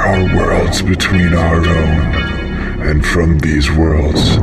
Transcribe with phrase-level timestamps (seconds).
[0.00, 4.38] are worlds between our own, and from these worlds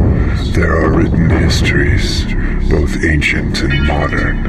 [0.54, 2.26] there are written histories,
[2.69, 4.43] both ancient and modern.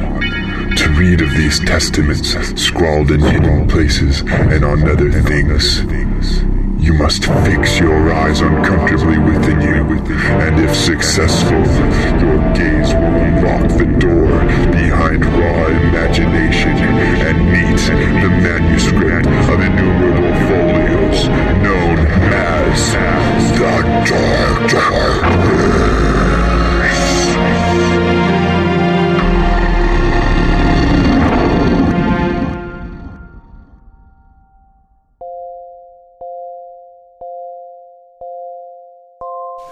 [0.77, 5.81] To read of these testaments scrawled in hidden places and on other things,
[6.79, 9.85] you must fix your eyes uncomfortably within you,
[10.41, 11.59] and if successful,
[12.23, 14.41] your gaze will unlock the door
[14.73, 17.79] behind raw imagination and meet
[18.23, 19.78] the manuscript of innumerable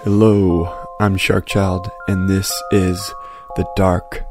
[0.03, 3.13] Hello, I'm Sharkchild, and this is
[3.57, 4.23] the Dark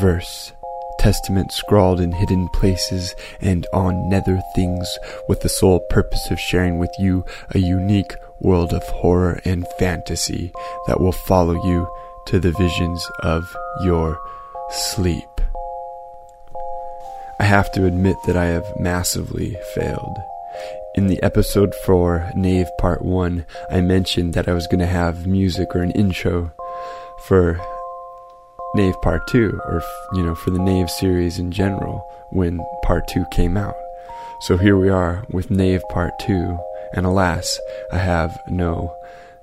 [0.00, 0.52] Verse.
[1.00, 4.86] Testament scrawled in hidden places and on nether things,
[5.30, 10.52] with the sole purpose of sharing with you a unique world of horror and fantasy
[10.86, 11.88] that will follow you
[12.26, 13.42] to the visions of
[13.82, 14.20] your
[14.68, 15.24] sleep.
[17.40, 20.18] I have to admit that I have massively failed.
[20.96, 25.26] In the episode for Knave Part 1, I mentioned that I was going to have
[25.26, 26.52] music or an intro
[27.26, 27.58] for
[28.72, 29.82] Knave Part 2, or,
[30.14, 33.74] you know, for the Knave series in general when Part 2 came out.
[34.42, 36.58] So here we are with Knave Part 2,
[36.94, 37.58] and alas,
[37.92, 38.94] I have no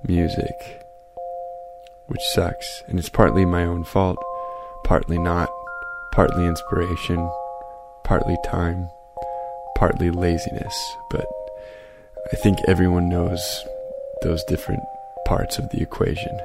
[0.02, 0.82] music.
[2.06, 4.16] Which sucks, and it's partly my own fault,
[4.84, 5.50] partly not,
[6.12, 7.30] partly inspiration,
[8.04, 8.88] partly time,
[9.76, 11.26] partly laziness, but
[12.32, 13.62] I think everyone knows
[14.22, 14.82] those different
[15.26, 16.40] parts of the equation.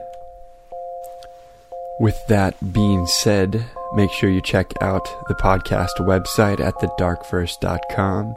[1.99, 8.35] With that being said, make sure you check out the podcast website at thedarkverse.com.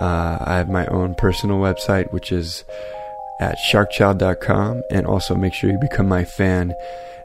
[0.00, 2.64] Uh, I have my own personal website, which is
[3.40, 6.74] at sharkchild.com, and also make sure you become my fan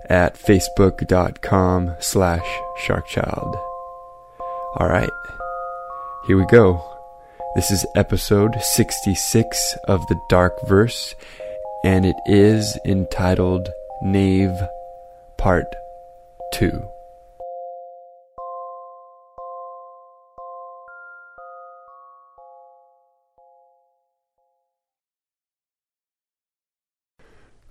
[0.09, 2.45] at facebook.com slash
[2.85, 3.55] sharkchild.
[4.77, 5.09] All right,
[6.27, 6.83] here we go.
[7.55, 11.13] This is episode 66 of the Dark Verse,
[11.83, 13.69] and it is entitled
[14.01, 14.59] Knave
[15.41, 15.75] Part
[16.53, 16.69] 2.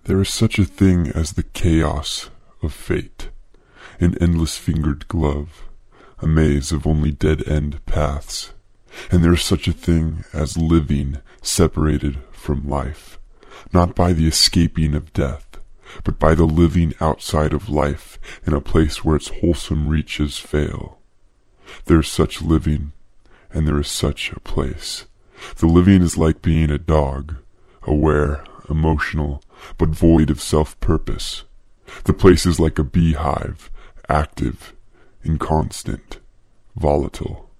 [0.03, 2.29] There is such a thing as the chaos
[2.61, 3.29] of fate,
[4.01, 5.63] an endless fingered glove,
[6.19, 8.53] a maze of only dead end paths.
[9.13, 13.21] And there is such a thing as living separated from life,
[13.73, 15.50] not by the escaping of death,
[16.05, 20.99] but by the living outside of life in a place where its wholesome reaches fail.
[21.87, 22.93] There is such living,
[23.53, 25.07] and there is such a place.
[25.57, 27.37] The living is like being a dog,
[27.83, 29.43] aware, emotional,
[29.79, 31.45] but void of self-purpose.
[32.05, 33.71] The place is like a beehive,
[34.09, 34.75] active,
[35.25, 36.21] inconstant,
[36.77, 37.51] volatile.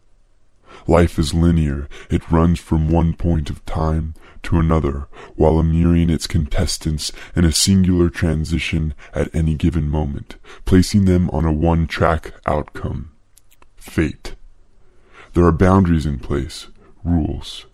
[0.87, 1.89] Life is linear.
[2.11, 4.15] It runs from one point of time
[4.45, 5.07] to another,
[5.37, 11.45] while immuring its contestants in a singular transition at any given moment, placing them on
[11.45, 13.13] a one-track outcome.
[13.77, 14.35] Fate.
[15.35, 16.69] There are boundaries in place,
[17.05, 17.67] rules.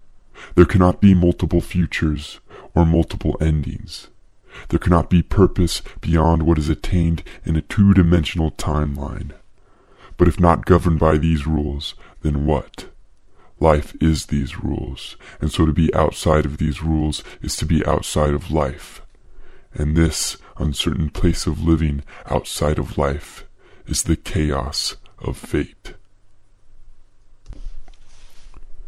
[0.55, 2.41] There cannot be multiple futures
[2.75, 4.09] or multiple endings.
[4.69, 9.33] There cannot be purpose beyond what is attained in a two-dimensional timeline.
[10.17, 12.87] But if not governed by these rules, then what?
[13.59, 17.85] Life is these rules, and so to be outside of these rules is to be
[17.87, 19.01] outside of life.
[19.73, 23.47] And this uncertain place of living outside of life
[23.87, 25.95] is the chaos of fate.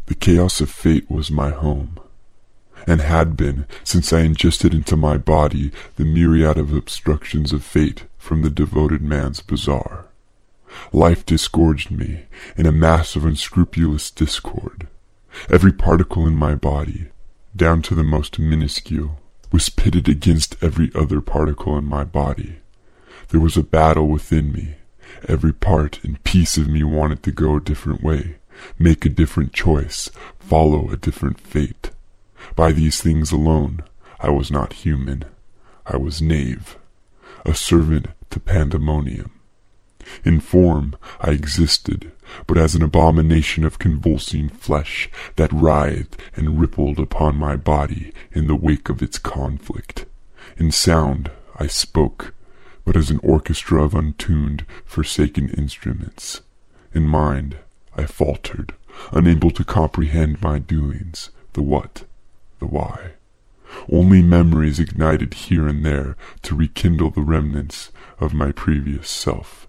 [0.07, 1.99] The chaos of fate was my home,
[2.87, 8.05] and had been since I ingested into my body the myriad of obstructions of fate
[8.19, 10.07] from the devoted man's bazaar.
[10.93, 12.25] Life disgorged me
[12.57, 14.87] in a mass of unscrupulous discord.
[15.51, 17.09] Every particle in my body,
[17.55, 19.19] down to the most minuscule,
[19.51, 22.59] was pitted against every other particle in my body.
[23.29, 24.77] There was a battle within me.
[25.27, 28.37] Every part and piece of me wanted to go a different way,
[28.79, 31.91] make a different choice, follow a different fate.
[32.55, 33.83] By these things alone,
[34.21, 35.25] I was not human.
[35.87, 36.77] I was knave,
[37.45, 39.31] a servant to pandemonium.
[40.25, 42.13] In form I existed,
[42.47, 48.47] but as an abomination of convulsing flesh that writhed and rippled upon my body in
[48.47, 50.07] the wake of its conflict.
[50.57, 52.35] In sound I spoke,
[52.85, 56.41] but as an orchestra of untuned, forsaken instruments.
[56.95, 57.59] In mind
[57.97, 58.75] I faltered,
[59.13, 62.05] unable to comprehend my doings, the what,
[62.59, 63.13] the why.
[63.93, 69.68] Only memories ignited here and there to rekindle the remnants of my previous self.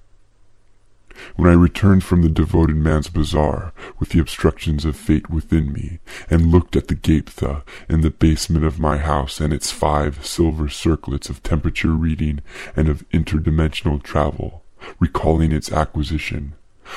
[1.36, 6.00] When I returned from the devoted man's bazaar with the obstructions of fate within me,
[6.30, 10.69] and looked at the Gaptha in the basement of my house and its five silver
[10.69, 12.42] circlets of temperature reading
[12.75, 14.63] and of interdimensional travel,
[15.00, 16.54] recalling its acquisition,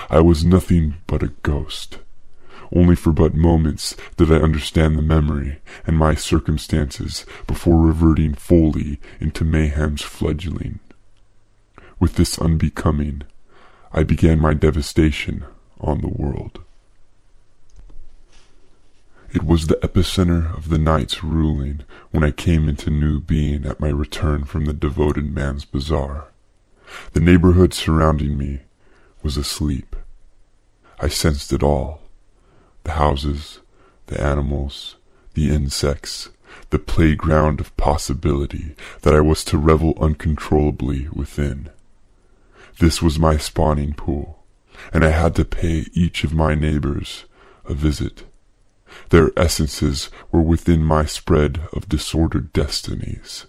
[0.08, 1.98] I was nothing but a ghost.
[2.74, 8.98] Only for but moments did I understand the memory and my circumstances before reverting fully
[9.20, 10.80] into mayhem's fledgling.
[12.00, 13.22] With this unbecoming,
[13.94, 15.44] I began my devastation
[15.80, 16.60] on the world.
[19.34, 21.80] It was the epicenter of the night's ruling
[22.10, 26.28] when I came into new being at my return from the devoted man's bazaar.
[27.12, 28.60] The neighborhood surrounding me
[29.22, 29.94] was asleep.
[30.98, 32.00] I sensed it all
[32.84, 33.60] the houses,
[34.06, 34.96] the animals,
[35.34, 36.30] the insects,
[36.70, 41.70] the playground of possibility that I was to revel uncontrollably within.
[42.78, 44.44] This was my spawning pool,
[44.92, 47.24] and I had to pay each of my neighbors
[47.64, 48.24] a visit.
[49.10, 53.46] Their essences were within my spread of disordered destinies.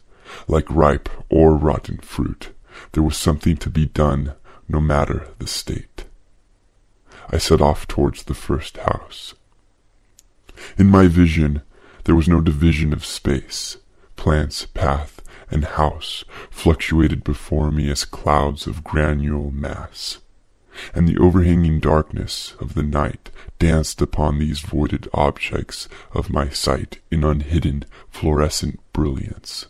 [0.47, 2.51] Like ripe or rotten fruit,
[2.93, 4.33] there was something to be done
[4.67, 6.05] no matter the state.
[7.29, 9.33] I set off towards the first house.
[10.77, 11.61] In my vision,
[12.05, 13.77] there was no division of space.
[14.15, 15.12] Plants, path,
[15.53, 20.17] and house fluctuated before me as clouds of granule mass,
[20.93, 23.29] and the overhanging darkness of the night
[23.59, 29.67] danced upon these voided objects of my sight in unhidden fluorescent brilliance.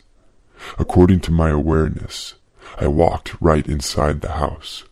[0.78, 2.34] According to my awareness,
[2.78, 4.84] I walked right inside the house,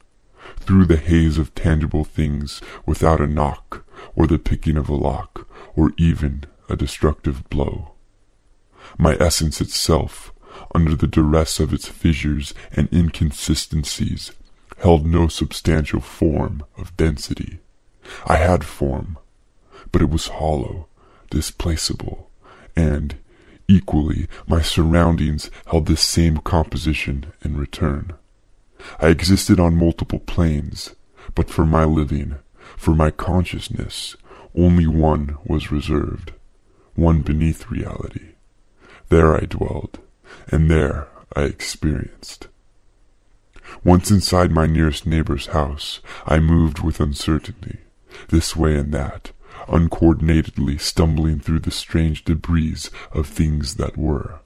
[0.59, 3.85] through the haze of tangible things without a knock
[4.15, 7.93] or the picking of a lock or even a destructive blow.
[8.99, 10.33] My essence itself
[10.75, 14.33] under the duress of its fissures and inconsistencies,
[14.79, 17.61] held no substantial form of density.
[18.27, 19.19] I had form,
[19.93, 20.89] but it was hollow,
[21.31, 22.31] displaceable,
[22.75, 23.17] and,
[23.69, 28.13] equally, my surroundings held this same composition in return.
[28.99, 30.95] I existed on multiple planes,
[31.35, 32.37] but for my living,
[32.77, 34.17] for my consciousness,
[34.55, 36.33] only one was reserved,
[36.95, 38.35] one beneath reality.
[39.09, 40.01] There I dwelled,
[40.49, 42.49] and there I experienced.
[43.85, 47.79] Once inside my nearest neighbor's house, I moved with uncertainty,
[48.29, 49.33] this way and that,
[49.69, 52.77] uncoordinatedly stumbling through the strange debris
[53.13, 54.41] of things that were.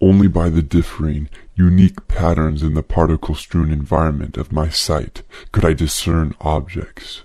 [0.00, 5.22] Only by the differing, unique patterns in the particle-strewn environment of my sight
[5.52, 7.22] could I discern objects,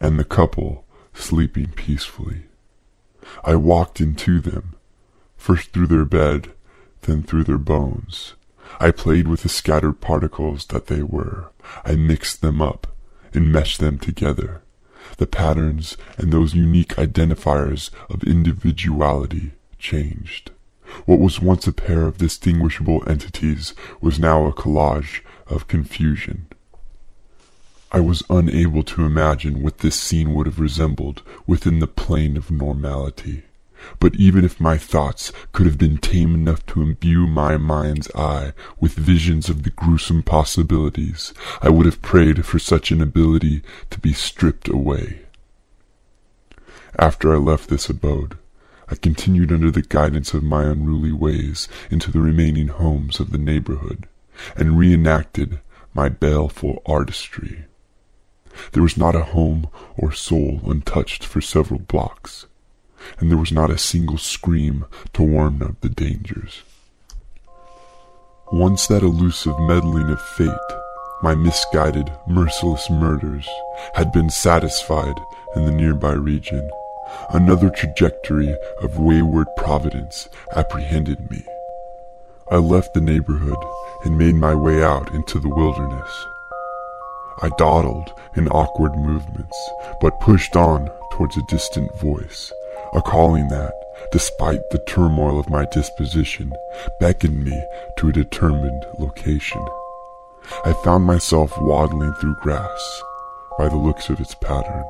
[0.00, 0.84] and the couple
[1.14, 2.44] sleeping peacefully.
[3.44, 4.74] I walked into them,
[5.36, 6.52] first through their bed,
[7.02, 8.34] then through their bones.
[8.80, 11.50] I played with the scattered particles that they were.
[11.84, 12.86] I mixed them up
[13.34, 14.62] and meshed them together.
[15.18, 20.50] The patterns and those unique identifiers of individuality changed.
[21.06, 26.46] What was once a pair of distinguishable entities was now a collage of confusion.
[27.90, 32.50] I was unable to imagine what this scene would have resembled within the plane of
[32.50, 33.42] normality.
[33.98, 38.52] But even if my thoughts could have been tame enough to imbue my mind's eye
[38.78, 44.00] with visions of the gruesome possibilities, I would have prayed for such an ability to
[44.00, 45.20] be stripped away.
[46.98, 48.36] After I left this abode,
[48.88, 53.38] I continued under the guidance of my unruly ways into the remaining homes of the
[53.38, 54.06] neighborhood,
[54.56, 55.60] and reenacted
[55.94, 57.64] my baleful artistry.
[58.72, 62.46] There was not a home or soul untouched for several blocks
[63.18, 66.62] and there was not a single scream to warn of the dangers.
[68.52, 70.48] Once that elusive meddling of fate,
[71.22, 73.48] my misguided, merciless murders,
[73.94, 75.18] had been satisfied
[75.56, 76.68] in the nearby region,
[77.30, 81.42] another trajectory of wayward providence apprehended me.
[82.50, 83.56] I left the neighborhood
[84.04, 86.26] and made my way out into the wilderness.
[87.40, 89.56] I dawdled in awkward movements,
[90.00, 92.52] but pushed on towards a distant voice
[92.94, 93.72] a calling that,
[94.12, 96.52] despite the turmoil of my disposition,
[97.00, 97.62] beckoned me
[97.98, 99.64] to a determined location.
[100.64, 103.02] I found myself waddling through grass,
[103.58, 104.84] by the looks of its pattern.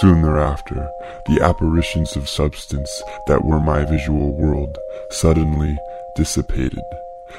[0.00, 0.90] Soon thereafter,
[1.26, 4.76] the apparitions of substance that were my visual world
[5.10, 5.76] suddenly
[6.14, 6.84] dissipated.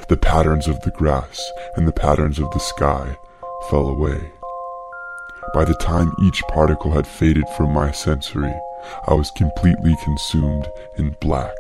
[0.08, 3.16] The patterns of the grass and the patterns of the sky
[3.70, 4.32] fell away.
[5.54, 8.54] By the time each particle had faded from my sensory,
[9.08, 10.68] I was completely consumed
[10.98, 11.58] in black.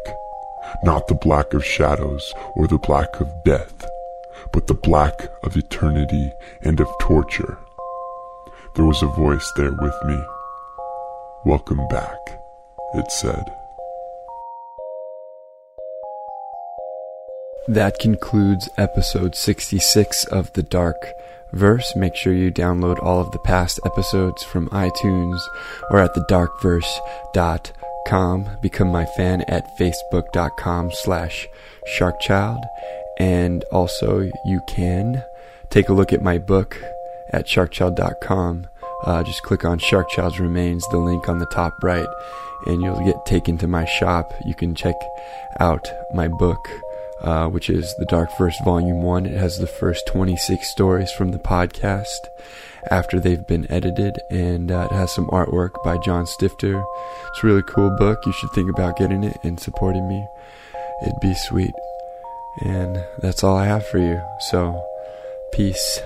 [0.84, 3.86] Not the black of shadows or the black of death,
[4.52, 7.58] but the black of eternity and of torture.
[8.76, 10.20] There was a voice there with me.
[11.46, 12.20] Welcome back,
[12.94, 13.59] it said.
[17.70, 21.14] That concludes episode 66 of The Dark
[21.52, 21.96] Verse.
[21.96, 25.40] Make sure you download all of the past episodes from iTunes
[25.92, 28.50] or at thedarkverse.com.
[28.64, 31.48] Become my fan at facebook.com slash
[31.96, 32.64] sharkchild.
[33.20, 35.24] And also you can
[35.70, 36.76] take a look at my book
[37.30, 38.66] at sharkchild.com.
[39.06, 42.08] Uh, just click on Sharkchild's Remains, the link on the top right,
[42.66, 44.34] and you'll get taken to my shop.
[44.48, 44.96] You can check
[45.60, 46.68] out my book
[47.22, 49.26] uh, which is The Dark Verse Volume 1.
[49.26, 52.28] It has the first 26 stories from the podcast
[52.90, 56.84] after they've been edited, and uh, it has some artwork by John Stifter.
[57.30, 58.26] It's a really cool book.
[58.26, 60.26] You should think about getting it and supporting me.
[61.04, 61.74] It'd be sweet.
[62.62, 64.22] And that's all I have for you.
[64.50, 64.82] So,
[65.54, 66.02] peace.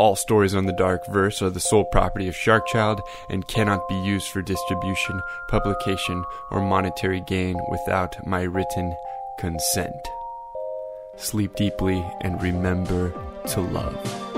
[0.00, 3.96] All stories on the Dark Verse are the sole property of Sharkchild and cannot be
[3.96, 8.96] used for distribution, publication, or monetary gain without my written
[9.38, 10.00] consent.
[11.18, 13.12] Sleep deeply and remember
[13.48, 14.29] to love.